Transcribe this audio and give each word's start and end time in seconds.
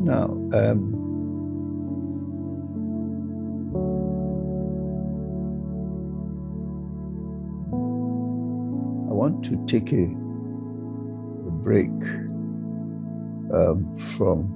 Now, 0.00 0.24
um, 0.52 0.94
I 9.08 9.12
want 9.12 9.44
to 9.46 9.64
take 9.66 9.92
a, 9.92 10.04
a 10.04 11.50
break 11.50 11.90
um, 13.52 13.96
from 13.98 14.52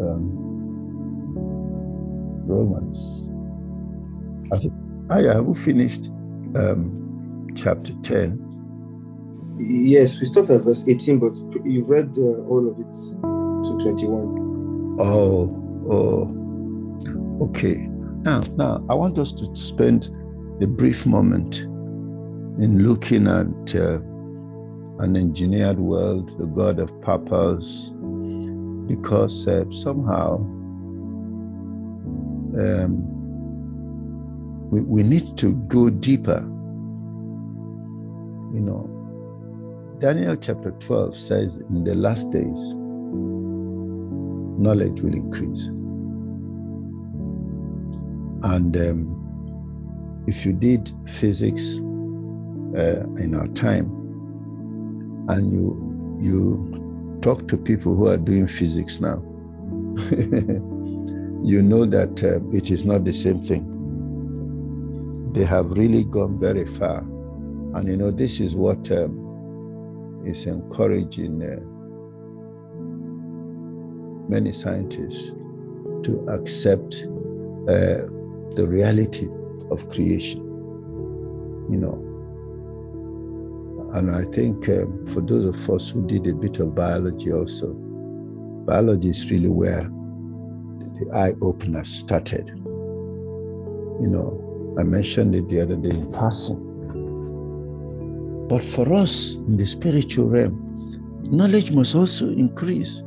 um, 0.00 0.32
Romans. 2.46 3.28
I 5.10 5.22
have 5.22 5.58
finished 5.58 6.10
um, 6.56 7.48
chapter 7.54 7.92
10. 8.02 8.45
Yes, 9.58 10.20
we 10.20 10.26
stopped 10.26 10.50
at 10.50 10.62
verse 10.62 10.86
18, 10.86 11.18
but 11.18 11.34
you've 11.64 11.88
read 11.88 12.14
uh, 12.18 12.42
all 12.44 12.68
of 12.68 12.78
it 12.78 12.92
to 12.92 13.78
21. 13.80 14.96
Oh, 14.98 15.62
oh, 15.90 17.46
okay. 17.46 17.88
Now, 18.22 18.40
now 18.56 18.84
I 18.90 18.94
want 18.94 19.18
us 19.18 19.32
to 19.32 19.54
spend 19.56 20.10
a 20.60 20.66
brief 20.66 21.06
moment 21.06 21.60
in 22.58 22.86
looking 22.86 23.26
at 23.26 23.74
uh, 23.74 24.00
an 25.02 25.16
engineered 25.16 25.78
world, 25.78 26.38
the 26.38 26.46
God 26.46 26.78
of 26.78 27.00
purpose, 27.02 27.92
because 28.86 29.48
uh, 29.48 29.64
somehow 29.70 30.36
um, 32.58 33.12
we, 34.70 34.80
we 34.80 35.02
need 35.02 35.36
to 35.38 35.54
go 35.68 35.90
deeper. 35.90 36.40
You 38.54 38.62
know, 38.62 38.95
Daniel 39.98 40.36
chapter 40.36 40.72
12 40.72 41.16
says, 41.16 41.56
In 41.56 41.82
the 41.84 41.94
last 41.94 42.30
days, 42.30 42.74
knowledge 44.58 45.00
will 45.00 45.14
increase. 45.14 45.68
And 48.42 48.76
um, 48.76 50.24
if 50.26 50.44
you 50.44 50.52
did 50.52 50.92
physics 51.06 51.76
uh, 52.76 53.06
in 53.16 53.34
our 53.34 53.48
time, 53.48 53.86
and 55.28 55.50
you 55.50 56.18
you 56.20 57.18
talk 57.22 57.48
to 57.48 57.56
people 57.56 57.96
who 57.96 58.06
are 58.08 58.18
doing 58.18 58.46
physics 58.46 59.00
now, 59.00 59.16
you 61.42 61.62
know 61.62 61.86
that 61.86 62.22
uh, 62.22 62.40
it 62.54 62.70
is 62.70 62.84
not 62.84 63.06
the 63.06 63.14
same 63.14 63.42
thing. 63.42 63.72
They 65.32 65.44
have 65.44 65.72
really 65.72 66.04
gone 66.04 66.38
very 66.38 66.66
far, 66.66 66.98
and 66.98 67.88
you 67.88 67.96
know 67.96 68.10
this 68.10 68.40
is 68.40 68.54
what. 68.54 68.90
Um, 68.92 69.25
is 70.26 70.46
encouraging 70.46 71.42
uh, 71.42 71.60
many 74.28 74.52
scientists 74.52 75.32
to 76.02 76.26
accept 76.28 77.04
uh, 77.68 78.04
the 78.56 78.66
reality 78.66 79.28
of 79.70 79.88
creation. 79.88 80.40
You 81.70 81.78
know, 81.78 82.02
and 83.94 84.14
I 84.14 84.24
think 84.24 84.68
um, 84.68 85.06
for 85.06 85.20
those 85.20 85.46
of 85.46 85.70
us 85.70 85.90
who 85.90 86.06
did 86.06 86.26
a 86.26 86.34
bit 86.34 86.60
of 86.60 86.74
biology 86.74 87.32
also, 87.32 87.72
biology 88.66 89.10
is 89.10 89.30
really 89.30 89.48
where 89.48 89.82
the 90.98 91.10
eye 91.14 91.34
opener 91.40 91.84
started. 91.84 92.48
You 94.00 94.10
know, 94.10 94.76
I 94.78 94.82
mentioned 94.82 95.34
it 95.34 95.48
the 95.48 95.60
other 95.60 95.76
day 95.76 95.96
in 95.96 96.12
passing 96.12 96.65
but 98.48 98.62
for 98.62 98.92
us 98.94 99.34
in 99.34 99.56
the 99.56 99.66
spiritual 99.66 100.26
realm, 100.26 100.62
knowledge 101.30 101.72
must 101.72 101.94
also 101.94 102.28
increase. 102.28 103.02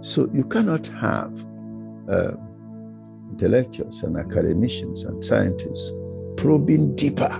So 0.00 0.28
you 0.32 0.44
cannot 0.44 0.86
have 0.88 1.46
uh, 2.10 2.32
intellectuals 3.30 4.02
and 4.02 4.16
academicians 4.16 5.04
and 5.04 5.24
scientists 5.24 5.92
probing 6.36 6.96
deeper 6.96 7.32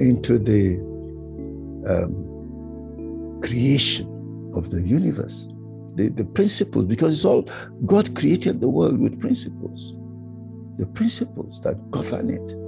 into 0.00 0.38
the 0.38 0.76
um, 1.88 3.40
creation 3.42 4.52
of 4.54 4.70
the 4.70 4.82
universe, 4.82 5.48
the, 5.94 6.08
the 6.08 6.24
principles, 6.24 6.84
because 6.84 7.14
it's 7.14 7.24
all 7.24 7.48
God 7.86 8.14
created 8.14 8.60
the 8.60 8.68
world 8.68 8.98
with 8.98 9.18
principles, 9.18 9.94
the 10.76 10.86
principles 10.86 11.60
that 11.62 11.90
govern 11.90 12.30
it 12.30 12.67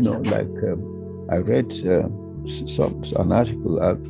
you 0.00 0.10
know, 0.10 0.18
like 0.30 0.46
um, 0.64 1.26
I 1.30 1.38
read 1.38 1.72
uh, 1.86 2.08
some 2.46 3.02
an 3.16 3.32
article 3.32 3.82
out 3.82 4.00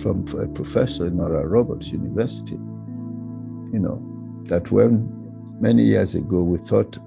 from 0.00 0.26
a 0.38 0.48
professor 0.48 1.06
in 1.06 1.20
Oral 1.20 1.44
Roberts 1.44 1.92
University. 1.92 2.54
You 2.54 3.78
know, 3.78 4.42
that 4.44 4.70
when 4.72 5.08
many 5.60 5.84
years 5.84 6.14
ago 6.14 6.42
we 6.42 6.58
thought 6.58 6.98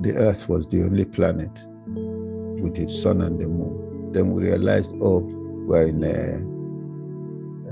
the 0.00 0.14
Earth 0.14 0.48
was 0.48 0.66
the 0.68 0.82
only 0.82 1.04
planet 1.04 1.50
with 1.86 2.78
its 2.78 3.02
sun 3.02 3.20
and 3.22 3.40
the 3.40 3.48
moon, 3.48 4.12
then 4.12 4.32
we 4.32 4.44
realized, 4.44 4.94
oh, 5.02 5.18
we're 5.66 5.88
in 5.88 6.04
a 6.04 6.36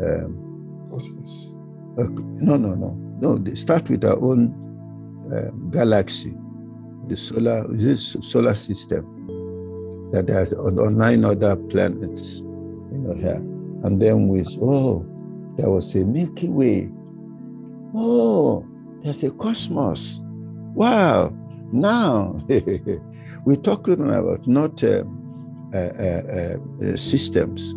um, 0.04 0.88
cosmos. 0.90 1.56
Uh, 1.98 2.08
no, 2.42 2.56
no, 2.56 2.74
no, 2.74 2.96
no. 3.20 3.38
They 3.38 3.54
start 3.54 3.88
with 3.88 4.04
our 4.04 4.20
own 4.20 4.52
uh, 5.32 5.50
galaxy, 5.70 6.34
the 7.06 7.16
solar 7.16 7.64
this 7.68 8.16
solar 8.20 8.54
system 8.54 9.13
that 10.14 10.28
there's 10.28 10.52
nine 10.92 11.24
other 11.24 11.56
planets, 11.56 12.38
you 12.38 12.98
know, 12.98 13.14
here. 13.14 13.42
And 13.82 14.00
then 14.00 14.28
we 14.28 14.44
oh, 14.62 15.04
there 15.56 15.68
was 15.68 15.92
a 15.96 16.04
Milky 16.04 16.48
Way. 16.48 16.88
Oh, 17.94 18.64
there's 19.02 19.24
a 19.24 19.32
cosmos. 19.32 20.20
Wow. 20.74 21.34
Now 21.72 22.36
we're 23.44 23.56
talking 23.56 24.08
about 24.08 24.46
not 24.46 24.84
uh, 24.84 25.02
uh, 25.74 25.78
uh, 25.78 26.56
uh, 26.80 26.96
systems, 26.96 27.74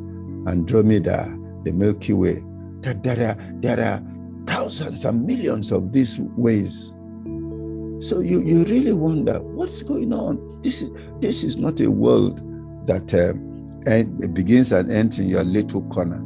Andromeda, 0.48 1.36
the 1.64 1.72
Milky 1.72 2.14
Way. 2.14 2.44
That 2.82 3.02
there 3.02 3.30
are 3.30 3.38
there 3.62 3.80
are 3.80 4.04
thousands 4.46 5.06
and 5.06 5.26
millions 5.26 5.72
of 5.72 5.92
these 5.92 6.20
ways. 6.38 6.94
So 8.00 8.20
you, 8.20 8.42
you 8.42 8.64
really 8.66 8.94
wonder 8.94 9.40
what's 9.42 9.82
going 9.82 10.14
on. 10.14 10.62
This 10.62 10.82
is 10.82 10.92
this 11.20 11.44
is 11.44 11.58
not 11.58 11.80
a 11.80 11.90
world 11.90 12.38
that 12.88 13.14
um, 13.14 13.84
end, 13.88 14.34
begins 14.34 14.72
and 14.72 14.92
ends 14.92 15.20
in 15.20 15.28
your 15.28 15.44
little 15.44 15.82
corner. 15.84 16.24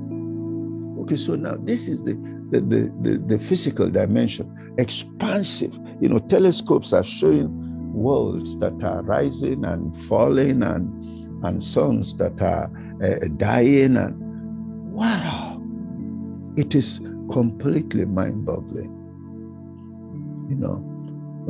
Okay, 1.03 1.17
so 1.17 1.35
now 1.35 1.55
this 1.55 1.87
is 1.87 2.03
the 2.03 2.13
the, 2.51 2.59
the, 2.59 2.93
the, 3.01 3.17
the 3.17 3.39
physical 3.39 3.89
dimension, 3.89 4.75
expansive. 4.77 5.77
You 6.01 6.09
know, 6.09 6.19
telescopes 6.19 6.91
are 6.91 7.03
showing 7.03 7.49
worlds 7.93 8.57
that 8.57 8.83
are 8.83 9.01
rising 9.03 9.65
and 9.65 9.95
falling 9.95 10.63
and 10.63 11.45
and 11.45 11.63
suns 11.63 12.15
that 12.15 12.41
are 12.41 12.69
uh, 13.03 13.27
dying 13.37 13.97
and 13.97 14.15
wow 14.91 15.61
it 16.55 16.75
is 16.75 16.99
completely 17.31 18.05
mind-boggling 18.05 18.93
you 20.49 20.55
know 20.55 20.90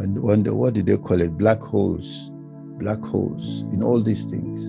when, 0.02 0.22
wonder 0.22 0.54
what 0.56 0.74
did 0.74 0.88
they 0.88 0.98
call 0.98 1.22
it? 1.22 1.38
Black 1.38 1.60
holes, 1.60 2.32
black 2.80 3.00
holes 3.02 3.62
in 3.74 3.84
all 3.84 4.02
these 4.02 4.26
things. 4.26 4.66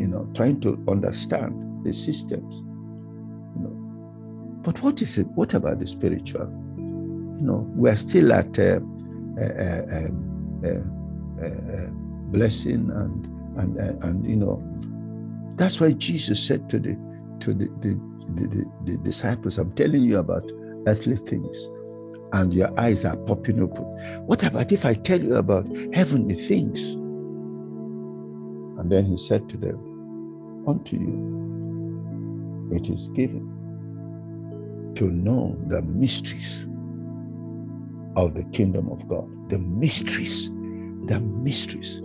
You 0.00 0.06
know, 0.08 0.30
trying 0.34 0.60
to 0.60 0.82
understand 0.88 1.84
the 1.84 1.92
systems. 1.92 2.58
You 3.56 3.62
know, 3.62 4.60
but 4.62 4.80
what 4.82 5.02
is 5.02 5.18
it? 5.18 5.26
What 5.34 5.54
about 5.54 5.80
the 5.80 5.86
spiritual? 5.86 6.48
You 6.76 7.46
know, 7.46 7.66
we 7.74 7.90
are 7.90 7.96
still 7.96 8.32
at 8.32 8.58
uh, 8.58 8.80
uh, 9.40 9.82
uh, 10.64 10.80
blessing 12.30 12.90
and 12.90 13.26
and 13.58 13.78
and 14.04 14.30
you 14.30 14.36
know, 14.36 14.62
that's 15.56 15.80
why 15.80 15.92
Jesus 15.92 16.40
said 16.40 16.70
to 16.70 16.78
the 16.78 16.96
to 17.40 17.52
the, 17.52 17.66
the, 17.80 17.98
the, 18.36 18.72
the 18.84 18.96
disciples, 18.98 19.58
"I'm 19.58 19.72
telling 19.72 20.04
you 20.04 20.18
about 20.18 20.50
earthly 20.86 21.16
things." 21.16 21.68
And 22.32 22.54
your 22.54 22.78
eyes 22.78 23.04
are 23.04 23.16
popping 23.16 23.60
open. 23.60 23.84
What 24.26 24.42
about 24.44 24.72
if 24.72 24.84
I 24.84 24.94
tell 24.94 25.20
you 25.20 25.36
about 25.36 25.66
heavenly 25.92 26.34
things? 26.34 26.94
And 28.78 28.90
then 28.90 29.04
he 29.06 29.18
said 29.18 29.48
to 29.50 29.56
them, 29.56 30.64
Unto 30.66 30.96
you 30.96 32.68
it 32.72 32.88
is 32.88 33.08
given 33.08 33.56
to 34.94 35.10
know 35.10 35.56
the 35.66 35.82
mysteries 35.82 36.66
of 38.16 38.34
the 38.34 38.44
kingdom 38.52 38.88
of 38.90 39.06
God. 39.08 39.28
The 39.50 39.58
mysteries, 39.58 40.50
the 41.06 41.20
mysteries. 41.20 41.98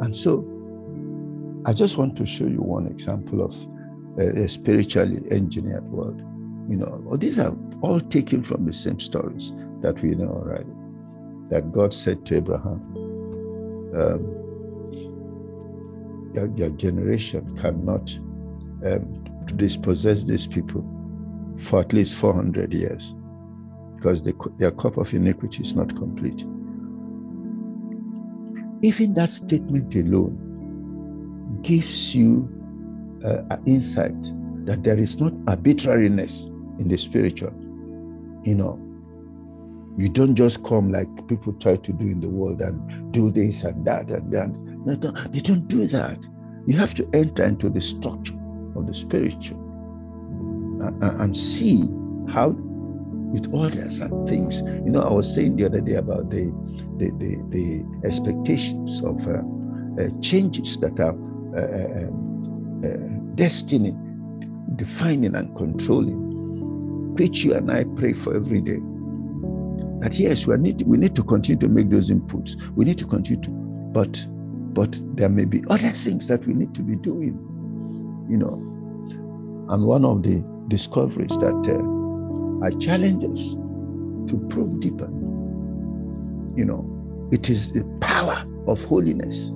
And 0.00 0.16
so 0.16 0.44
I 1.66 1.72
just 1.72 1.98
want 1.98 2.16
to 2.16 2.26
show 2.26 2.46
you 2.46 2.62
one 2.62 2.86
example 2.86 3.42
of 3.42 3.54
a, 4.18 4.48
spiritually 4.48 5.22
engineered 5.30 5.84
world. 5.90 6.22
You 6.68 6.76
know, 6.76 7.16
these 7.16 7.38
are 7.38 7.56
all 7.80 7.98
taken 7.98 8.42
from 8.44 8.66
the 8.66 8.72
same 8.74 9.00
stories 9.00 9.54
that 9.80 10.02
we 10.02 10.14
know 10.14 10.28
already. 10.28 10.70
That 11.48 11.72
God 11.72 11.94
said 11.94 12.26
to 12.26 12.36
Abraham, 12.36 12.82
um, 13.96 14.34
your, 16.34 16.52
your, 16.56 16.70
generation 16.70 17.56
cannot 17.56 18.14
um, 18.84 19.24
dispossess 19.56 20.24
these 20.24 20.46
people 20.46 20.84
for 21.56 21.80
at 21.80 21.94
least 21.94 22.16
400 22.16 22.74
years 22.74 23.14
because 23.96 24.22
the, 24.22 24.34
their 24.58 24.70
cup 24.70 24.98
of 24.98 25.14
iniquity 25.14 25.62
is 25.62 25.74
not 25.74 25.96
complete. 25.96 26.44
Even 28.82 29.14
that 29.14 29.30
statement 29.30 29.94
alone 29.94 31.60
gives 31.62 32.14
you 32.14 32.46
uh, 33.24 33.42
an 33.50 33.62
insight 33.64 34.22
that 34.66 34.82
there 34.82 34.98
is 34.98 35.18
not 35.18 35.32
arbitrariness 35.48 36.50
in 36.78 36.88
the 36.88 36.96
spiritual. 36.96 37.52
You 38.44 38.54
know, 38.54 38.78
you 39.96 40.08
don't 40.08 40.34
just 40.34 40.64
come 40.64 40.90
like 40.90 41.08
people 41.28 41.52
try 41.54 41.76
to 41.76 41.92
do 41.92 42.06
in 42.06 42.20
the 42.20 42.28
world 42.28 42.60
and 42.60 43.12
do 43.12 43.30
this 43.30 43.64
and 43.64 43.84
that 43.86 44.10
and 44.10 44.32
that. 44.32 45.32
They 45.32 45.40
don't 45.40 45.66
do 45.68 45.86
that. 45.88 46.26
You 46.66 46.76
have 46.76 46.94
to 46.94 47.08
enter 47.12 47.44
into 47.44 47.68
the 47.68 47.80
structure 47.80 48.38
of 48.76 48.86
the 48.86 48.94
spiritual 48.94 49.58
and, 50.80 51.02
and 51.02 51.36
see 51.36 51.82
how 52.28 52.56
it 53.34 53.48
orders 53.52 54.00
and 54.00 54.28
things. 54.28 54.60
You 54.60 54.90
know, 54.90 55.02
I 55.02 55.12
was 55.12 55.32
saying 55.34 55.56
the 55.56 55.66
other 55.66 55.80
day 55.80 55.94
about 55.94 56.30
the 56.30 56.52
the, 56.96 57.10
the, 57.18 57.36
the 57.50 58.06
expectations 58.06 59.02
of 59.02 59.26
uh, 59.26 59.42
uh, 60.00 60.08
changes 60.20 60.76
that 60.78 60.98
are 61.00 61.16
uh, 61.56 61.60
uh, 61.60 62.08
um, 62.08 62.82
uh, 62.84 63.34
destiny 63.34 63.94
defining 64.76 65.34
and 65.34 65.54
controlling, 65.56 66.27
which 67.16 67.44
you 67.44 67.54
and 67.54 67.70
I 67.70 67.84
pray 67.96 68.12
for 68.12 68.34
every 68.34 68.60
day. 68.60 68.78
That 70.00 70.16
yes, 70.18 70.46
we 70.46 70.56
need 70.56 70.82
we 70.82 70.96
need 70.96 71.16
to 71.16 71.24
continue 71.24 71.58
to 71.60 71.68
make 71.68 71.90
those 71.90 72.10
inputs. 72.10 72.60
We 72.72 72.84
need 72.84 72.98
to 72.98 73.06
continue 73.06 73.42
to, 73.42 73.50
but 73.50 74.24
but 74.74 75.00
there 75.16 75.28
may 75.28 75.44
be 75.44 75.64
other 75.68 75.90
things 75.90 76.28
that 76.28 76.46
we 76.46 76.54
need 76.54 76.74
to 76.76 76.82
be 76.82 76.94
doing. 76.96 77.34
You 78.30 78.36
know, 78.36 78.54
and 79.70 79.84
one 79.84 80.04
of 80.04 80.22
the 80.22 80.44
discoveries 80.68 81.36
that 81.38 81.66
uh, 81.68 82.64
I 82.64 82.70
challenge 82.78 83.24
us 83.24 83.54
to 84.30 84.46
probe 84.48 84.80
deeper. 84.80 85.08
You 86.56 86.64
know, 86.64 87.28
it 87.32 87.50
is 87.50 87.72
the 87.72 87.84
power 88.00 88.44
of 88.66 88.84
holiness. 88.84 89.50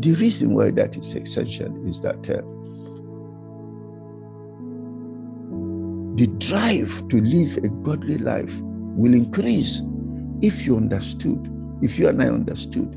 The 0.00 0.16
reason 0.18 0.54
why 0.54 0.70
that 0.72 0.96
is 0.96 1.14
essential 1.14 1.86
is 1.86 2.00
that 2.00 2.28
uh, 2.28 2.42
the 6.16 6.26
drive 6.38 7.08
to 7.08 7.20
live 7.20 7.56
a 7.58 7.68
godly 7.82 8.18
life 8.18 8.60
will 8.62 9.14
increase 9.14 9.82
if 10.42 10.66
you 10.66 10.76
understood, 10.76 11.48
if 11.82 11.98
you 11.98 12.08
and 12.08 12.22
I 12.22 12.28
understood, 12.28 12.94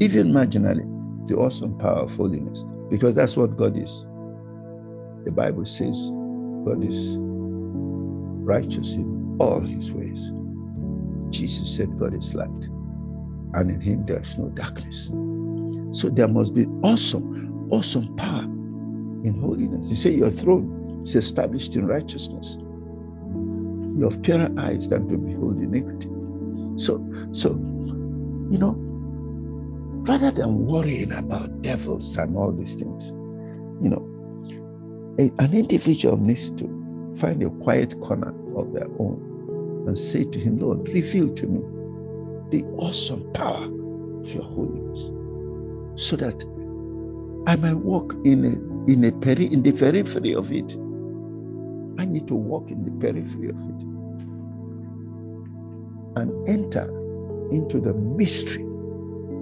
even 0.00 0.32
marginally, 0.32 0.88
the 1.28 1.36
awesome 1.36 1.78
power 1.78 2.00
of 2.00 2.16
holiness, 2.16 2.64
because 2.90 3.14
that's 3.14 3.36
what 3.36 3.56
God 3.56 3.76
is. 3.76 4.06
The 5.24 5.32
Bible 5.32 5.64
says 5.64 5.96
God 6.64 6.84
is 6.84 7.16
righteous 7.18 8.94
in 8.94 9.36
all 9.40 9.60
his 9.60 9.92
ways. 9.92 10.32
Jesus 11.30 11.76
said 11.76 11.96
God 11.98 12.14
is 12.14 12.34
light, 12.34 12.68
and 13.54 13.70
in 13.70 13.80
him 13.80 14.04
there 14.06 14.20
is 14.20 14.38
no 14.38 14.48
darkness. 14.50 15.06
So 15.92 16.08
there 16.08 16.28
must 16.28 16.54
be 16.54 16.66
awesome, 16.82 17.68
awesome 17.70 18.14
power 18.16 18.42
in 18.42 19.38
holiness. 19.40 19.88
You 19.88 19.94
say 19.96 20.10
Your 20.10 20.30
throne 20.30 20.83
is 21.04 21.14
established 21.14 21.76
in 21.76 21.86
righteousness. 21.86 22.58
You 23.96 24.08
have 24.10 24.22
purer 24.22 24.50
eyes 24.58 24.88
than 24.88 25.08
to 25.08 25.16
behold 25.16 25.58
iniquity. 25.58 26.08
So, 26.76 26.98
so, 27.32 27.50
you 28.50 28.58
know, 28.58 28.74
rather 30.06 30.30
than 30.30 30.66
worrying 30.66 31.12
about 31.12 31.62
devils 31.62 32.16
and 32.16 32.36
all 32.36 32.52
these 32.52 32.74
things, 32.74 33.10
you 33.82 33.90
know, 33.90 34.10
a, 35.18 35.30
an 35.42 35.54
individual 35.54 36.16
needs 36.16 36.50
to 36.52 37.12
find 37.18 37.42
a 37.42 37.50
quiet 37.50 37.98
corner 38.00 38.34
of 38.58 38.72
their 38.72 38.88
own 38.98 39.84
and 39.86 39.96
say 39.96 40.24
to 40.24 40.38
him, 40.38 40.58
Lord, 40.58 40.88
reveal 40.88 41.32
to 41.32 41.46
me 41.46 41.60
the 42.50 42.64
awesome 42.76 43.30
power 43.32 43.64
of 43.64 44.34
your 44.34 44.44
holiness 44.44 45.10
so 45.96 46.16
that 46.16 46.44
I 47.46 47.56
might 47.56 47.74
walk 47.74 48.14
in 48.24 48.44
a, 48.44 48.90
in 48.90 49.04
a 49.04 49.12
peri- 49.12 49.52
in 49.52 49.62
the 49.62 49.72
periphery 49.72 50.34
of 50.34 50.52
it. 50.52 50.76
I 51.98 52.06
need 52.06 52.26
to 52.28 52.34
walk 52.34 52.70
in 52.70 52.84
the 52.84 52.90
periphery 52.92 53.48
of 53.50 53.56
it 53.56 53.94
and 56.16 56.48
enter 56.48 56.88
into 57.50 57.80
the 57.80 57.94
mystery 57.94 58.64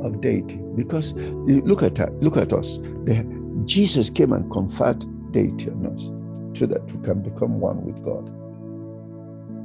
of 0.02 0.20
deity. 0.20 0.60
Because 0.75 1.14
look 1.14 1.82
at 1.82 1.99
look 2.22 2.37
at 2.37 2.52
us. 2.52 2.78
The, 3.04 3.26
Jesus 3.64 4.10
came 4.10 4.32
and 4.32 4.50
conferred 4.50 5.04
deity 5.32 5.70
on 5.70 5.87
us 5.87 6.10
so 6.58 6.66
that 6.66 6.84
we 6.93 7.02
can 7.02 7.22
become 7.22 7.60
one 7.60 7.84
with 7.84 8.02
God. 8.02 8.31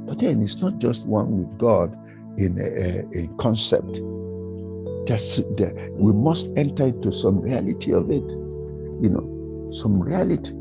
But 0.06 0.20
then 0.20 0.42
it's 0.42 0.56
not 0.56 0.78
just 0.78 1.06
one 1.06 1.38
with 1.38 1.58
God 1.58 1.92
in 2.38 2.58
a, 2.58 3.18
a, 3.18 3.28
concept. 3.36 4.00
There's, 5.06 5.42
there, 5.56 5.90
we 5.92 6.12
must 6.12 6.50
enter 6.56 6.86
into 6.86 7.12
some 7.12 7.40
reality 7.40 7.92
of 7.92 8.10
it, 8.10 8.30
you 9.00 9.10
know, 9.10 9.68
some 9.70 9.94
reality. 9.94 10.52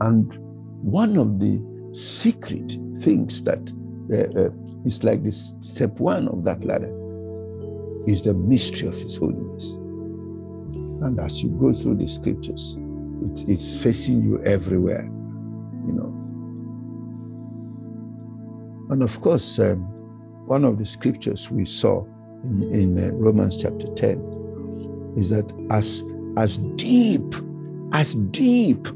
And 0.00 0.32
one 0.82 1.16
of 1.16 1.40
the 1.40 1.62
secret 1.92 2.76
things 2.98 3.42
that 3.42 3.72
uh, 4.12 4.40
uh, 4.40 4.50
is 4.84 5.02
like 5.02 5.22
this 5.22 5.54
step 5.60 5.98
one 5.98 6.28
of 6.28 6.44
that 6.44 6.64
ladder 6.64 6.92
is 8.06 8.22
the 8.22 8.34
mystery 8.34 8.88
of 8.88 8.94
His 8.94 9.16
holiness. 9.16 9.74
And 11.02 11.18
as 11.20 11.42
you 11.42 11.50
go 11.50 11.72
through 11.72 11.96
the 11.96 12.06
scriptures, 12.06 12.76
it, 13.22 13.48
it's 13.48 13.76
facing 13.82 14.22
you 14.22 14.42
everywhere, 14.44 15.04
you 15.86 15.92
know. 15.92 16.12
And 18.90 19.02
of 19.02 19.20
course, 19.20 19.58
um, 19.58 19.80
one 20.46 20.64
of 20.64 20.78
the 20.78 20.86
scriptures 20.86 21.50
we 21.50 21.64
saw 21.64 22.04
in, 22.44 22.62
in 22.72 22.98
uh, 22.98 23.12
Romans 23.14 23.60
chapter 23.60 23.88
10 23.94 25.14
is 25.16 25.30
that 25.30 25.52
as, 25.70 26.04
as 26.36 26.58
deep, 26.76 27.34
as 27.92 28.14
deep 28.14 28.86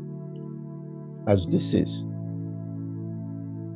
as 1.26 1.46
this 1.46 1.75
is, 1.75 2.05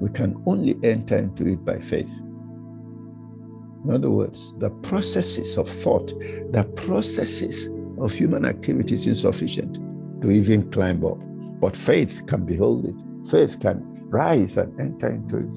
we 0.00 0.10
can 0.10 0.42
only 0.46 0.76
enter 0.82 1.16
into 1.16 1.46
it 1.46 1.64
by 1.64 1.78
faith. 1.78 2.20
In 3.84 3.90
other 3.90 4.10
words, 4.10 4.54
the 4.58 4.70
processes 4.70 5.56
of 5.56 5.68
thought, 5.68 6.08
the 6.52 6.64
processes 6.76 7.68
of 7.98 8.12
human 8.12 8.44
activity 8.44 8.94
is 8.94 9.06
insufficient 9.06 9.78
to 10.22 10.30
even 10.30 10.70
climb 10.70 11.04
up. 11.04 11.18
But 11.60 11.76
faith 11.76 12.26
can 12.26 12.44
behold 12.44 12.86
it. 12.86 13.28
Faith 13.28 13.60
can 13.60 13.82
rise 14.08 14.56
and 14.56 14.78
enter 14.80 15.10
into 15.10 15.38
it. 15.38 15.54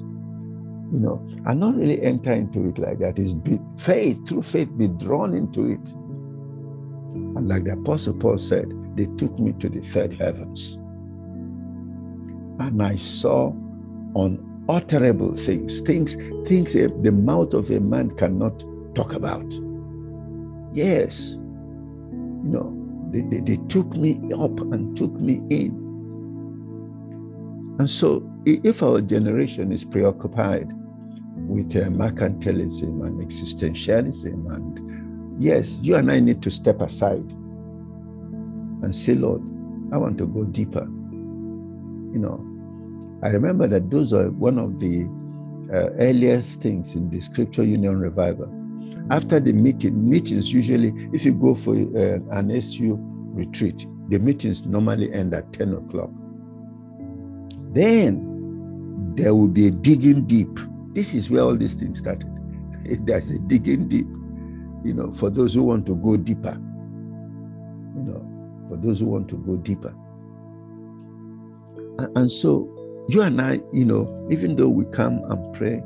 You 0.90 1.00
know, 1.00 1.26
and 1.46 1.60
not 1.60 1.76
really 1.76 2.00
enter 2.02 2.32
into 2.32 2.68
it 2.68 2.78
like 2.78 2.98
that. 3.00 3.18
Is 3.18 3.34
faith, 3.76 4.26
through 4.26 4.42
faith, 4.42 4.70
be 4.76 4.88
drawn 4.88 5.34
into 5.34 5.72
it. 5.72 5.92
And 7.14 7.48
like 7.48 7.64
the 7.64 7.72
Apostle 7.72 8.14
Paul 8.14 8.38
said, 8.38 8.72
they 8.96 9.04
took 9.16 9.38
me 9.38 9.52
to 9.54 9.68
the 9.68 9.80
third 9.80 10.14
heavens. 10.14 10.78
And 12.60 12.82
I 12.82 12.96
saw 12.96 13.52
unutterable 14.14 15.34
things, 15.34 15.80
things, 15.82 16.16
things 16.46 16.72
the 16.74 17.12
mouth 17.12 17.54
of 17.54 17.70
a 17.70 17.80
man 17.80 18.10
cannot 18.16 18.64
talk 18.94 19.12
about. 19.12 19.52
Yes, 20.72 21.38
you 21.38 22.50
know, 22.50 22.74
they, 23.10 23.22
they, 23.22 23.40
they 23.40 23.56
took 23.68 23.94
me 23.94 24.20
up 24.34 24.60
and 24.60 24.96
took 24.96 25.12
me 25.12 25.40
in. 25.50 25.88
And 27.78 27.88
so, 27.88 28.28
if 28.44 28.82
our 28.82 29.00
generation 29.00 29.72
is 29.72 29.84
preoccupied 29.84 30.72
with 31.46 31.76
uh, 31.76 31.88
mercantilism 31.88 33.06
and 33.06 33.20
existentialism, 33.20 34.54
and 34.54 35.42
yes, 35.42 35.78
you 35.82 35.96
and 35.96 36.10
I 36.10 36.20
need 36.20 36.42
to 36.42 36.50
step 36.50 36.80
aside 36.80 37.30
and 38.82 38.94
say, 38.94 39.14
Lord, 39.14 39.42
I 39.92 39.96
want 39.96 40.18
to 40.18 40.26
go 40.26 40.44
deeper. 40.44 40.84
You 40.84 42.18
know, 42.18 42.47
I 43.22 43.30
remember 43.30 43.66
that 43.68 43.90
those 43.90 44.12
are 44.12 44.30
one 44.30 44.58
of 44.58 44.78
the 44.78 45.04
uh, 45.72 45.90
earliest 45.98 46.60
things 46.62 46.94
in 46.94 47.10
the 47.10 47.20
Scripture 47.20 47.64
Union 47.64 47.98
Revival 47.98 48.54
after 49.10 49.40
the 49.40 49.52
meeting, 49.52 50.08
meetings 50.08 50.52
usually, 50.52 50.92
if 51.12 51.24
you 51.24 51.32
go 51.32 51.54
for 51.54 51.74
uh, 51.74 52.18
an 52.36 52.50
SU 52.50 52.98
retreat, 52.98 53.86
the 54.08 54.18
meetings 54.18 54.66
normally 54.66 55.12
end 55.12 55.32
at 55.32 55.50
10 55.52 55.74
o'clock. 55.74 56.10
Then 57.72 59.14
there 59.14 59.34
will 59.34 59.48
be 59.48 59.68
a 59.68 59.70
digging 59.70 60.26
deep. 60.26 60.58
This 60.92 61.14
is 61.14 61.30
where 61.30 61.42
all 61.42 61.56
these 61.56 61.74
things 61.74 62.00
started. 62.00 62.28
There's 63.06 63.30
a 63.30 63.38
digging 63.38 63.88
deep, 63.88 64.06
you 64.84 64.92
know, 64.94 65.10
for 65.10 65.30
those 65.30 65.54
who 65.54 65.62
want 65.62 65.86
to 65.86 65.96
go 65.96 66.18
deeper. 66.18 66.60
You 67.96 68.02
know, 68.02 68.66
for 68.68 68.76
those 68.76 69.00
who 69.00 69.06
want 69.06 69.28
to 69.30 69.36
go 69.38 69.56
deeper. 69.56 69.94
And, 71.98 72.18
and 72.18 72.30
so 72.30 72.74
you 73.08 73.22
and 73.22 73.40
I, 73.40 73.60
you 73.72 73.84
know, 73.84 74.28
even 74.30 74.56
though 74.56 74.68
we 74.68 74.84
come 74.86 75.22
and 75.30 75.54
pray, 75.54 75.80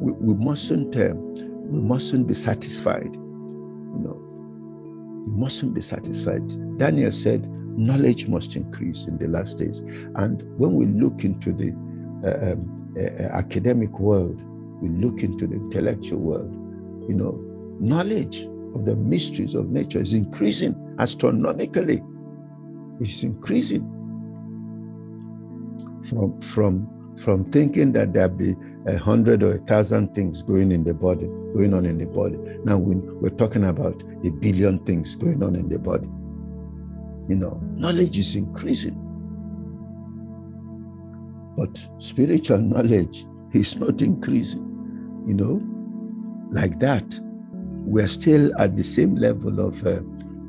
we, 0.00 0.12
we 0.12 0.34
mustn't 0.34 0.96
um, 0.96 1.34
we 1.70 1.80
mustn't 1.80 2.26
be 2.26 2.34
satisfied. 2.34 3.14
You 3.14 4.00
know, 4.04 5.24
We 5.26 5.40
mustn't 5.40 5.72
be 5.74 5.80
satisfied. 5.80 6.42
Daniel 6.78 7.12
said, 7.12 7.48
knowledge 7.78 8.28
must 8.28 8.56
increase 8.56 9.06
in 9.06 9.18
the 9.18 9.28
last 9.28 9.58
days. 9.58 9.80
And 10.16 10.42
when 10.58 10.74
we 10.74 10.86
look 10.86 11.24
into 11.24 11.52
the 11.52 11.70
uh, 12.24 12.52
um, 12.52 12.94
uh, 12.98 13.22
academic 13.36 13.98
world, 13.98 14.42
we 14.82 14.88
look 14.88 15.22
into 15.22 15.46
the 15.46 15.54
intellectual 15.54 16.20
world, 16.20 16.52
you 17.08 17.14
know, 17.14 17.32
knowledge 17.80 18.46
of 18.74 18.84
the 18.84 18.96
mysteries 18.96 19.54
of 19.54 19.70
nature 19.70 20.00
is 20.00 20.12
increasing 20.12 20.74
astronomically. 20.98 22.02
It's 23.00 23.22
increasing 23.22 23.82
from 26.08 26.40
from 26.40 26.88
from 27.16 27.44
thinking 27.50 27.92
that 27.92 28.12
there 28.12 28.28
be 28.28 28.54
a 28.86 28.98
hundred 28.98 29.42
or 29.42 29.54
a 29.54 29.58
thousand 29.58 30.14
things 30.14 30.42
going 30.42 30.72
in 30.72 30.84
the 30.84 30.92
body, 30.92 31.26
going 31.52 31.72
on 31.72 31.86
in 31.86 31.98
the 31.98 32.06
body. 32.06 32.36
Now 32.64 32.76
we, 32.76 32.96
we're 32.96 33.30
talking 33.30 33.64
about 33.64 34.02
a 34.24 34.30
billion 34.30 34.78
things 34.84 35.16
going 35.16 35.42
on 35.42 35.54
in 35.54 35.68
the 35.68 35.78
body. 35.78 36.08
You 37.28 37.36
know, 37.36 37.60
knowledge 37.74 38.18
is 38.18 38.34
increasing. 38.34 39.00
But 41.56 41.88
spiritual 41.98 42.58
knowledge 42.58 43.24
is 43.52 43.76
not 43.76 44.02
increasing. 44.02 44.64
You 45.26 45.34
know, 45.34 45.62
like 46.50 46.78
that. 46.80 47.20
We're 47.86 48.08
still 48.08 48.50
at 48.58 48.76
the 48.76 48.82
same 48.82 49.14
level 49.14 49.60
of 49.60 49.86
uh, 49.86 50.00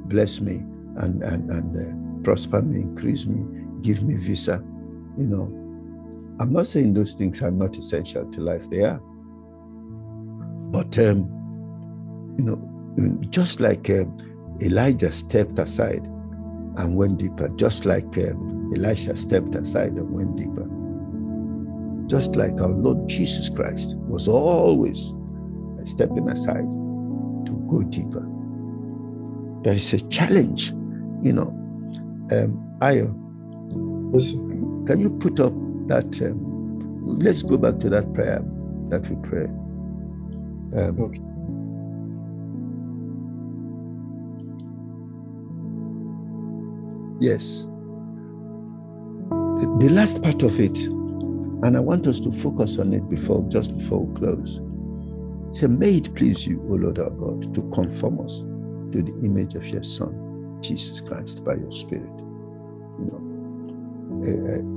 bless 0.08 0.40
me 0.40 0.64
and, 0.98 1.22
and, 1.22 1.50
and 1.52 1.76
uh, 1.76 2.24
prosper 2.24 2.62
me, 2.62 2.80
increase 2.80 3.26
me, 3.26 3.46
give 3.82 4.04
me 4.04 4.16
visa. 4.16 4.64
You 5.18 5.28
know, 5.28 5.46
I'm 6.40 6.52
not 6.52 6.68
saying 6.68 6.94
those 6.94 7.14
things 7.14 7.42
are 7.42 7.52
not 7.52 7.78
essential 7.78 8.30
to 8.32 8.42
life, 8.42 8.70
they 8.70 8.84
are. 8.84 9.00
But, 10.72 10.98
um, 11.00 11.30
you 12.38 12.46
know, 12.46 13.22
just 13.30 13.60
like 13.60 13.90
uh, 13.90 14.06
Elijah 14.62 15.12
stepped 15.12 15.60
aside 15.60 16.06
and 16.78 16.96
went 16.96 17.20
deeper, 17.20 17.50
just 17.50 17.86
like 17.86 18.18
uh, 18.18 18.34
Elisha 18.76 19.16
stepped 19.16 19.56
aside 19.56 19.94
and 19.94 20.10
went 20.12 20.36
deeper, 20.36 20.68
just 22.08 22.36
like 22.36 22.60
our 22.60 22.70
Lord 22.70 23.08
Jesus 23.08 23.50
Christ 23.50 23.96
was 23.98 24.28
always 24.28 25.14
stepping 25.86 26.28
aside 26.30 26.70
to 27.46 27.68
go 27.70 27.84
deeper. 27.84 28.28
There 29.64 29.74
is 29.74 29.94
a 29.94 30.00
challenge, 30.10 30.72
you 31.24 31.34
know. 31.34 31.48
Um, 32.32 32.62
Ayo, 32.82 33.14
Yes. 34.14 34.34
Can 34.88 35.00
you 35.02 35.10
put 35.20 35.40
up 35.40 35.54
that 35.88 36.22
um, 36.24 37.06
let's 37.06 37.44
go 37.44 37.58
back 37.58 37.80
to 37.80 37.90
that 37.90 38.14
prayer 38.14 38.42
that 38.90 39.08
we 39.10 39.18
pray. 39.30 39.46
Um, 40.82 41.00
Okay. 41.00 41.22
yes. 47.20 47.70
The, 49.46 49.78
the 49.80 49.90
last 49.90 50.24
part 50.24 50.44
of 50.44 50.60
it 50.60 50.78
and 51.64 51.78
i 51.78 51.80
want 51.82 52.08
us 52.08 52.20
to 52.22 52.32
focus 52.32 52.80
on 52.80 52.94
it 52.94 53.08
before 53.10 53.44
just 53.50 53.78
before 53.78 54.06
we 54.06 54.16
close. 54.16 54.62
Say 55.54 55.68
may 55.68 55.96
it 55.96 56.16
please 56.16 56.48
you 56.48 56.62
o 56.70 56.76
lord 56.76 57.00
our 57.00 57.12
god 57.12 57.54
to 57.56 57.64
conform 57.72 58.22
us 58.22 58.42
to 58.94 59.04
the 59.04 59.14
image 59.26 59.56
of 59.56 59.68
your 59.68 59.84
son 59.84 60.60
jesus 60.62 61.02
christ 61.02 61.44
by 61.46 61.56
your 61.56 61.72
spirit. 61.72 62.10
You 63.00 63.06
know 63.12 64.26
eh, 64.26 64.75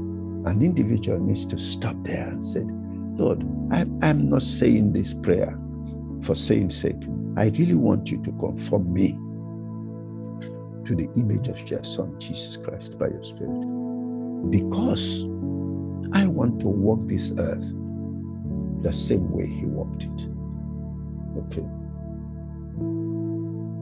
an 0.49 0.62
individual 0.62 1.19
needs 1.19 1.45
to 1.47 1.59
stop 1.59 1.97
there 2.05 2.28
and 2.28 2.45
say, 2.45 2.64
Lord, 3.23 3.45
I, 3.71 3.81
I'm 4.02 4.26
not 4.26 4.43
saying 4.43 4.93
this 4.93 5.12
prayer 5.12 5.59
for 6.23 6.35
saying 6.35 6.71
sake. 6.71 7.02
I 7.37 7.47
really 7.59 7.75
want 7.75 8.11
you 8.11 8.23
to 8.23 8.33
conform 8.33 8.93
me 8.93 9.12
to 10.87 10.95
the 10.95 11.09
image 11.17 11.49
of 11.49 11.71
your 11.71 11.85
Son, 11.85 12.19
Jesus 12.19 12.57
Christ, 12.57 12.99
by 12.99 13.09
your 13.09 13.23
Spirit. 13.23 14.50
Because 14.50 15.25
I 16.12 16.26
want 16.26 16.61
to 16.61 16.69
walk 16.69 17.07
this 17.07 17.33
earth 17.37 17.75
the 18.83 18.93
same 18.93 19.31
way 19.31 19.47
He 19.47 19.67
walked 19.67 20.05
it. 20.05 20.28
Okay. 21.37 21.67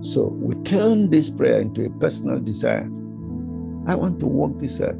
So 0.03 0.25
we 0.25 0.55
turn 0.65 1.11
this 1.11 1.31
prayer 1.31 1.61
into 1.61 1.85
a 1.85 1.91
personal 1.91 2.41
desire. 2.41 2.91
I 3.87 3.95
want 3.95 4.19
to 4.21 4.27
walk 4.27 4.59
this 4.59 4.81
earth 4.81 4.99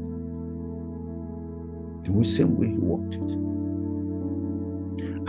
the 2.13 2.23
same 2.23 2.57
way 2.57 2.67
he 2.67 2.77
walked 2.77 3.15
it. 3.15 3.31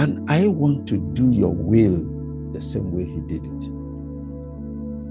And 0.00 0.30
I 0.30 0.49
want 0.49 0.87
to 0.88 0.99
do 0.99 1.30
your 1.32 1.52
will 1.52 2.52
the 2.52 2.62
same 2.62 2.92
way 2.92 3.04
he 3.04 3.20
did 3.20 3.44
it. 3.44 3.64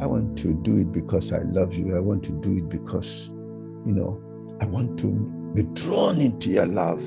I 0.01 0.05
want 0.05 0.37
to 0.39 0.53
do 0.53 0.77
it 0.77 0.91
because 0.91 1.33
I 1.33 1.39
love 1.39 1.73
you. 1.73 1.95
I 1.95 1.99
want 1.99 2.23
to 2.25 2.31
do 2.31 2.57
it 2.57 2.69
because, 2.69 3.29
you 3.85 3.93
know, 3.93 4.21
I 4.61 4.65
want 4.65 4.97
to 4.99 5.11
be 5.55 5.63
drawn 5.73 6.21
into 6.21 6.51
your 6.51 6.67
love. 6.67 7.01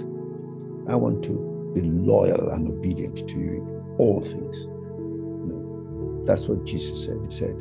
I 0.89 0.97
want 0.97 1.25
to 1.25 1.73
be 1.75 1.83
loyal 1.83 2.51
and 2.51 2.69
obedient 2.69 3.29
to 3.29 3.39
you 3.39 3.63
in 3.63 3.97
all 3.99 4.21
things. 4.23 4.65
You 4.65 5.47
know, 5.49 6.25
that's 6.27 6.49
what 6.49 6.65
Jesus 6.67 7.05
said. 7.05 7.19
He 7.25 7.31
said, 7.31 7.57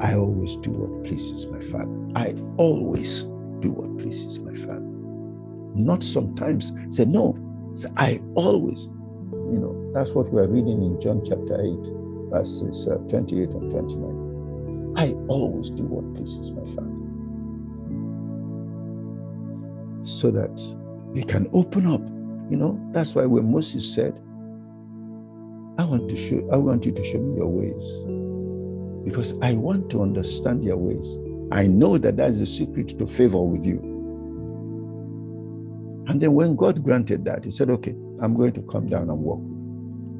I 0.00 0.14
always 0.14 0.56
do 0.58 0.70
what 0.70 1.04
pleases 1.04 1.46
my 1.46 1.60
Father. 1.60 1.90
I 2.16 2.34
always 2.56 3.24
do 3.60 3.72
what 3.72 3.98
pleases 3.98 4.38
my 4.40 4.54
Father 4.54 4.83
not 5.74 6.02
sometimes. 6.02 6.72
Say, 6.90 7.04
no, 7.04 7.36
say, 7.74 7.88
I 7.96 8.20
always. 8.34 8.86
You 9.30 9.58
know, 9.60 9.92
that's 9.94 10.10
what 10.12 10.32
we're 10.32 10.46
reading 10.46 10.82
in 10.82 11.00
John 11.00 11.22
chapter 11.24 11.60
8, 11.60 12.30
verses 12.30 12.88
uh, 12.88 12.96
28 13.08 13.50
and 13.50 13.70
29. 13.70 14.94
I 14.96 15.12
always 15.28 15.70
do 15.70 15.84
what 15.84 16.14
pleases 16.14 16.52
my 16.52 16.64
Father. 16.64 16.90
So 20.02 20.30
that 20.30 20.60
he 21.14 21.22
can 21.24 21.48
open 21.52 21.86
up. 21.86 22.00
You 22.50 22.56
know, 22.56 22.80
that's 22.92 23.14
why 23.14 23.24
when 23.26 23.50
Moses 23.50 23.94
said, 23.94 24.14
I 25.78 25.84
want 25.84 26.08
to 26.10 26.16
show, 26.16 26.48
I 26.52 26.56
want 26.56 26.86
you 26.86 26.92
to 26.92 27.04
show 27.04 27.18
me 27.18 27.38
your 27.38 27.48
ways. 27.48 28.04
Because 29.04 29.36
I 29.42 29.54
want 29.54 29.90
to 29.90 30.02
understand 30.02 30.64
your 30.64 30.76
ways. 30.76 31.18
I 31.52 31.66
know 31.66 31.98
that 31.98 32.16
that's 32.16 32.38
the 32.38 32.46
secret 32.46 32.98
to 32.98 33.06
favor 33.06 33.42
with 33.42 33.64
you. 33.64 33.93
And 36.06 36.20
then 36.20 36.34
when 36.34 36.56
God 36.56 36.82
granted 36.82 37.24
that, 37.24 37.44
he 37.44 37.50
said, 37.50 37.70
Okay, 37.70 37.94
I'm 38.20 38.34
going 38.36 38.52
to 38.52 38.62
come 38.62 38.86
down 38.86 39.10
and 39.10 39.18
walk. 39.18 39.40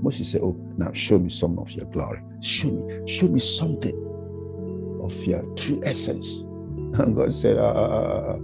Moses 0.03 0.33
said, 0.33 0.41
Oh, 0.43 0.57
now 0.77 0.93
show 0.93 1.19
me 1.19 1.29
some 1.31 1.59
of 1.59 1.71
your 1.73 1.87
glory. 1.87 2.21
Show 2.41 2.71
me, 2.71 3.07
show 3.07 3.29
me 3.29 3.41
something 3.41 3.95
of 5.03 5.15
your 5.25 5.43
true 5.55 5.81
essence. 5.85 6.45
And 6.95 7.17
God 7.17 7.33
said, 7.33 7.59
uh, 7.59 8.37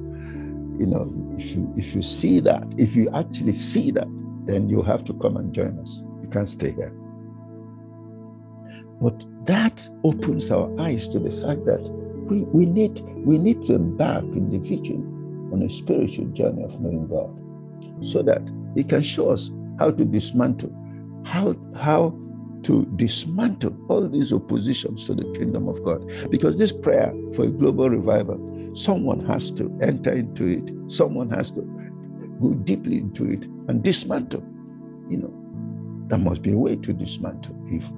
you 0.80 0.86
know, 0.86 1.12
if 1.38 1.54
you 1.54 1.72
if 1.76 1.94
you 1.94 2.02
see 2.02 2.40
that, 2.40 2.64
if 2.78 2.96
you 2.96 3.08
actually 3.14 3.52
see 3.52 3.90
that, 3.92 4.08
then 4.46 4.68
you 4.68 4.82
have 4.82 5.04
to 5.04 5.14
come 5.14 5.36
and 5.36 5.54
join 5.54 5.78
us. 5.78 6.02
You 6.22 6.28
can't 6.30 6.48
stay 6.48 6.72
here. 6.72 6.92
But 9.00 9.24
that 9.46 9.88
opens 10.02 10.50
our 10.50 10.68
eyes 10.80 11.08
to 11.10 11.18
the 11.18 11.30
fact 11.30 11.64
that 11.66 11.82
we, 12.28 12.42
we 12.42 12.66
need 12.66 13.00
we 13.24 13.38
need 13.38 13.64
to 13.66 13.74
embark 13.74 14.24
individually 14.24 15.04
on 15.52 15.62
a 15.62 15.70
spiritual 15.70 16.26
journey 16.26 16.62
of 16.62 16.80
knowing 16.80 17.06
God 17.06 18.04
so 18.04 18.22
that 18.22 18.42
He 18.74 18.84
can 18.84 19.02
show 19.02 19.30
us 19.30 19.50
how 19.78 19.90
to 19.90 20.04
dismantle, 20.04 20.72
how, 21.24 21.56
how 21.74 22.18
to 22.62 22.84
dismantle 22.96 23.76
all 23.88 24.06
these 24.08 24.32
oppositions 24.32 25.06
to 25.06 25.14
the 25.14 25.24
kingdom 25.32 25.68
of 25.68 25.82
God. 25.82 26.04
Because 26.30 26.58
this 26.58 26.72
prayer 26.72 27.12
for 27.34 27.44
a 27.44 27.50
global 27.50 27.88
revival, 27.88 28.74
someone 28.74 29.24
has 29.26 29.50
to 29.52 29.76
enter 29.80 30.12
into 30.12 30.46
it, 30.46 30.92
someone 30.92 31.30
has 31.30 31.50
to 31.52 31.62
go 32.40 32.54
deeply 32.54 32.98
into 32.98 33.30
it 33.30 33.46
and 33.68 33.82
dismantle. 33.82 34.44
You 35.08 35.18
know, 35.18 36.04
there 36.08 36.18
must 36.18 36.42
be 36.42 36.52
a 36.52 36.58
way 36.58 36.76
to 36.76 36.92
dismantle 36.92 37.56
evil. 37.70 37.96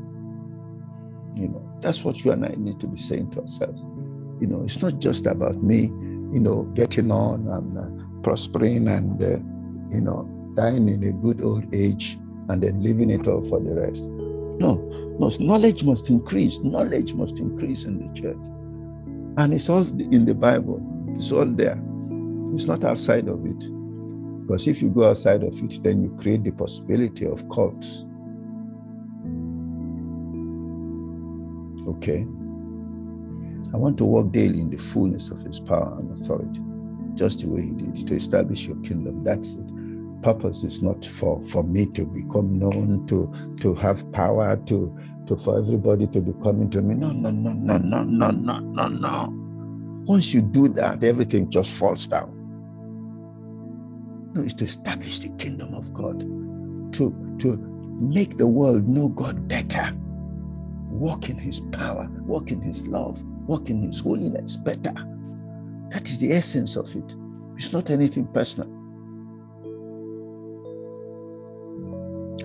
You 1.35 1.49
know, 1.49 1.79
that's 1.81 2.05
what 2.05 2.25
you 2.25 2.33
and 2.33 2.45
I 2.45 2.55
need 2.57 2.79
to 2.81 2.87
be 2.87 2.99
saying 2.99 3.31
to 3.33 3.41
ourselves. 3.41 3.83
You 4.41 4.47
know, 4.49 4.63
it's 4.63 4.81
not 4.81 4.99
just 4.99 5.27
about 5.27 5.63
me 5.63 5.91
you 6.33 6.41
know, 6.41 6.65
getting 6.75 7.11
on 7.11 7.47
and 7.49 7.79
uh, 7.79 8.23
prospering 8.23 8.89
and, 8.89 9.23
uh, 9.23 9.39
you 9.95 10.01
know, 10.01 10.29
dying 10.57 10.89
in 10.89 11.03
a 11.05 11.13
good 11.13 11.43
old 11.43 11.65
age 11.75 12.19
and 12.49 12.63
then 12.63 12.83
leaving 12.83 13.11
it 13.11 13.27
all 13.29 13.43
for 13.43 13.61
the 13.61 13.71
rest. 13.71 14.09
No, 14.09 14.77
no, 15.19 15.31
knowledge 15.41 15.85
must 15.85 16.11
increase. 16.11 16.59
Knowledge 16.61 17.15
must 17.15 17.39
increase 17.39 17.85
in 17.85 17.99
the 17.99 18.21
church. 18.21 18.45
And 19.39 19.55
it's 19.55 19.69
all 19.69 19.87
in 20.01 20.25
the 20.25 20.35
Bible, 20.35 20.81
it's 21.17 21.33
all 21.33 21.47
there. 21.47 21.81
It's 22.53 22.67
not 22.67 22.85
outside 22.85 23.29
of 23.29 23.45
it. 23.47 23.59
Because 24.43 24.67
if 24.67 24.83
you 24.83 24.91
go 24.91 25.09
outside 25.09 25.43
of 25.43 25.55
it, 25.63 25.83
then 25.83 26.03
you 26.03 26.15
create 26.21 26.45
the 26.45 26.51
possibility 26.51 27.27
of 27.27 27.49
cults. 27.49 28.05
Okay? 31.89 32.27
I 33.73 33.77
want 33.77 33.99
to 33.99 34.05
walk 34.05 34.33
daily 34.33 34.61
in 34.61 34.71
the 34.71 34.77
fullness 34.77 35.31
of 35.31 35.41
his 35.43 35.61
power 35.61 35.99
and 35.99 36.11
authority, 36.13 36.61
just 37.15 37.41
the 37.41 37.49
way 37.49 37.63
he 37.63 37.73
did 37.73 38.07
to 38.09 38.15
establish 38.15 38.67
your 38.67 38.77
kingdom. 38.83 39.25
That's 39.25 39.55
it. 39.55 40.23
Purpose 40.23 40.63
is 40.63 40.83
not 40.83 41.05
for, 41.05 41.43
for 41.45 41.65
me 41.65 41.87
to 41.87 42.07
become 42.07 42.59
known, 42.59 43.07
to, 43.09 43.33
to 43.61 43.75
have 43.75 44.11
power, 44.13 44.57
to 44.67 44.97
to 45.27 45.37
for 45.37 45.59
everybody 45.59 46.07
to 46.09 46.21
be 46.21 46.33
coming 46.43 46.71
to 46.71 46.83
me. 46.83 46.95
No, 46.95 47.13
no, 47.13 47.31
no, 47.31 47.53
no, 47.53 47.79
no, 47.79 48.03
no, 48.03 48.31
no, 48.31 48.59
no, 48.59 48.89
no. 48.89 49.29
Once 50.05 50.35
you 50.35 50.43
do 50.43 50.69
that, 50.69 51.05
everything 51.05 51.51
just 51.51 51.73
falls 51.73 52.07
down. 52.09 52.39
No, 54.35 54.43
it's 54.43 54.55
to 54.55 54.65
establish 54.65 55.21
the 55.21 55.29
kingdom 55.37 55.75
of 55.75 55.93
God, 55.95 56.21
to, 56.95 57.37
to 57.39 57.57
make 58.01 58.37
the 58.37 58.47
world 58.47 58.89
know 58.89 59.09
God 59.09 59.47
better, 59.47 59.97
walk 60.91 61.29
in 61.29 61.37
his 61.37 61.61
power, 61.61 62.09
walk 62.23 62.51
in 62.51 62.61
his 62.61 62.89
love, 62.89 63.23
walk 63.47 63.71
in 63.71 63.83
his 63.83 64.01
holiness 64.01 64.57
better. 64.57 64.93
That 65.91 66.09
is 66.09 66.21
the 66.21 66.33
essence 66.33 66.77
of 66.77 66.95
it. 66.97 67.17
It's 67.57 67.73
not 67.73 67.91
anything 67.91 68.27
personal. 68.29 68.69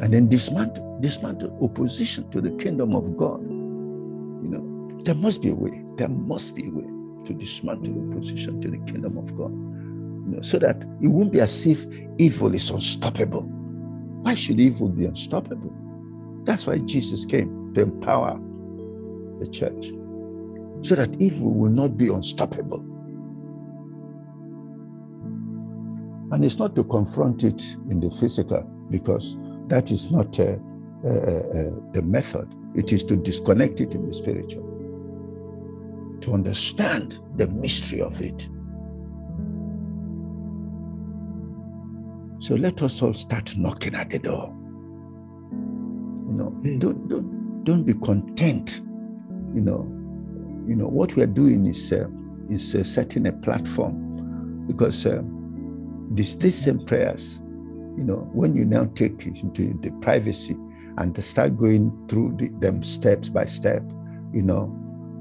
And 0.01 0.13
then 0.13 0.27
dismantle, 0.27 0.99
dismantle 1.01 1.57
opposition 1.63 2.29
to 2.31 2.41
the 2.41 2.51
kingdom 2.51 2.95
of 2.95 3.17
God. 3.17 3.41
You 3.41 4.49
know, 4.49 5.01
there 5.03 5.15
must 5.15 5.41
be 5.41 5.49
a 5.49 5.55
way. 5.55 5.83
There 5.95 6.09
must 6.09 6.55
be 6.55 6.67
a 6.67 6.69
way 6.69 6.85
to 7.25 7.33
dismantle 7.33 8.09
opposition 8.09 8.61
to 8.61 8.69
the 8.69 8.77
kingdom 8.91 9.17
of 9.17 9.35
God. 9.35 9.51
You 9.51 10.35
know, 10.35 10.41
so 10.41 10.59
that 10.59 10.81
it 11.01 11.07
won't 11.07 11.31
be 11.31 11.39
as 11.39 11.65
if 11.65 11.85
evil 12.17 12.53
is 12.53 12.69
unstoppable. 12.69 13.41
Why 13.41 14.35
should 14.35 14.59
evil 14.59 14.89
be 14.89 15.05
unstoppable? 15.05 15.73
That's 16.43 16.67
why 16.67 16.79
Jesus 16.79 17.25
came 17.25 17.73
to 17.73 17.81
empower 17.81 18.39
the 19.39 19.47
church 19.47 19.91
so 20.81 20.95
that 20.95 21.15
evil 21.19 21.53
will 21.53 21.71
not 21.71 21.97
be 21.97 22.07
unstoppable. 22.07 22.85
And 26.31 26.43
it's 26.43 26.57
not 26.59 26.75
to 26.75 26.83
confront 26.83 27.43
it 27.43 27.63
in 27.89 27.99
the 27.99 28.09
physical, 28.09 28.63
because 28.89 29.37
that 29.67 29.91
is 29.91 30.11
not 30.11 30.39
uh, 30.39 30.43
uh, 30.43 31.09
uh, 31.09 31.75
the 31.93 32.01
method. 32.03 32.53
It 32.75 32.91
is 32.91 33.03
to 33.05 33.15
disconnect 33.15 33.79
it 33.81 33.95
in 33.95 34.07
the 34.07 34.13
spiritual, 34.13 34.63
to 36.21 36.33
understand 36.33 37.19
the 37.35 37.47
mystery 37.47 38.01
of 38.01 38.21
it. 38.21 38.49
So 42.39 42.55
let 42.55 42.83
us 42.83 43.01
all 43.01 43.13
start 43.13 43.57
knocking 43.57 43.95
at 43.95 44.09
the 44.09 44.19
door. 44.19 44.53
You 45.51 46.33
know, 46.33 46.49
hmm. 46.49 46.77
don't 46.77 47.07
don't 47.07 47.63
don't 47.63 47.83
be 47.83 47.93
content. 47.93 48.81
You 49.53 49.61
know, 49.61 49.96
you 50.67 50.75
know 50.75 50.87
what 50.87 51.15
we 51.15 51.23
are 51.23 51.27
doing 51.27 51.65
is 51.65 51.93
uh, 51.93 52.07
is 52.49 52.75
uh, 52.75 52.83
setting 52.83 53.25
a 53.27 53.31
platform 53.31 54.65
because 54.67 55.05
uh, 55.05 55.21
this 56.11 56.35
these 56.35 56.57
same 56.57 56.85
prayers, 56.85 57.41
you 57.97 58.03
know, 58.03 58.29
when 58.33 58.55
you 58.55 58.65
now 58.65 58.85
take 58.95 59.25
it 59.25 59.41
into 59.41 59.73
the 59.81 59.91
privacy 60.01 60.57
and 60.97 61.17
start 61.23 61.57
going 61.57 61.91
through 62.09 62.35
the, 62.37 62.49
them 62.59 62.83
steps 62.83 63.29
by 63.29 63.45
step, 63.45 63.81
you 64.33 64.43
know, 64.43 64.67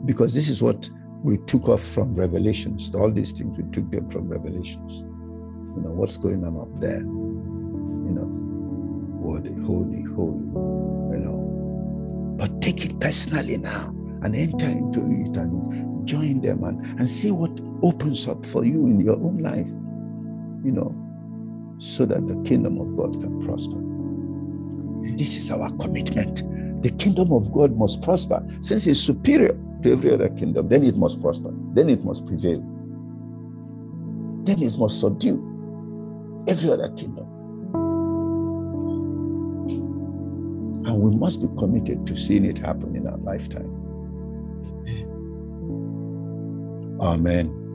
because 0.04 0.34
this 0.34 0.48
is 0.48 0.62
what 0.62 0.90
we 1.22 1.38
took 1.46 1.68
off 1.68 1.82
from 1.82 2.14
Revelations. 2.14 2.92
All 2.94 3.10
these 3.10 3.32
things 3.32 3.56
we 3.56 3.64
took 3.70 3.90
them 3.90 4.10
from 4.10 4.28
Revelations. 4.28 5.00
You 5.00 5.82
know 5.82 5.90
what's 5.90 6.16
going 6.16 6.44
on 6.44 6.58
up 6.58 6.80
there. 6.80 7.00
You 7.00 8.12
know, 8.14 9.22
holy, 9.22 9.54
holy, 9.64 10.02
holy. 10.02 11.16
You 11.16 11.24
know, 11.24 12.34
but 12.36 12.60
take 12.60 12.84
it 12.84 12.98
personally 12.98 13.58
now 13.58 13.95
and 14.26 14.34
enter 14.34 14.66
into 14.66 14.98
it 15.02 15.36
and 15.36 16.04
join 16.06 16.40
them 16.40 16.64
and, 16.64 16.84
and 16.98 17.08
see 17.08 17.30
what 17.30 17.60
opens 17.84 18.26
up 18.26 18.44
for 18.44 18.64
you 18.64 18.84
in 18.86 19.00
your 19.00 19.14
own 19.14 19.38
life, 19.38 19.68
you 20.64 20.72
know, 20.72 20.92
so 21.78 22.04
that 22.04 22.26
the 22.26 22.34
kingdom 22.42 22.80
of 22.80 22.96
God 22.96 23.20
can 23.20 23.40
prosper. 23.46 23.78
This 25.16 25.36
is 25.36 25.52
our 25.52 25.70
commitment. 25.76 26.42
The 26.82 26.90
kingdom 26.90 27.30
of 27.32 27.52
God 27.52 27.76
must 27.76 28.02
prosper. 28.02 28.44
Since 28.60 28.88
it's 28.88 28.98
superior 28.98 29.56
to 29.84 29.92
every 29.92 30.12
other 30.12 30.28
kingdom, 30.30 30.68
then 30.68 30.82
it 30.82 30.96
must 30.96 31.20
prosper. 31.20 31.52
Then 31.72 31.88
it 31.88 32.04
must 32.04 32.26
prevail. 32.26 32.58
Then 34.42 34.60
it 34.60 34.76
must 34.76 34.98
subdue 34.98 36.44
every 36.48 36.72
other 36.72 36.88
kingdom. 36.96 37.26
And 40.84 41.00
we 41.00 41.14
must 41.14 41.40
be 41.42 41.48
committed 41.56 42.08
to 42.08 42.16
seeing 42.16 42.44
it 42.44 42.58
happen 42.58 42.96
in 42.96 43.06
our 43.06 43.18
lifetime. 43.18 43.75
Amen. 47.00 47.65